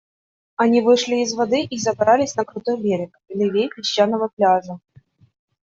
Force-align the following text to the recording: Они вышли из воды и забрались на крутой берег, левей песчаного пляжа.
Они 0.55 0.81
вышли 0.81 1.17
из 1.21 1.35
воды 1.35 1.61
и 1.61 1.77
забрались 1.77 2.35
на 2.35 2.43
крутой 2.43 2.81
берег, 2.81 3.15
левей 3.29 3.69
песчаного 3.69 4.31
пляжа. 4.35 4.79